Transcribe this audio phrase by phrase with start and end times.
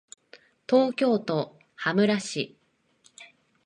[0.67, 2.57] 東京都羽村市